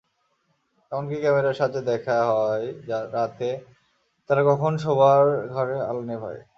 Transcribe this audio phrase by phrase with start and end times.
[0.91, 2.65] এমনকি, ক্যামেরার সাহায্যে দেখা হয়,
[3.13, 3.49] রাতে
[4.29, 6.41] তারা কখন শোবার ঘরের আলো নেভায়।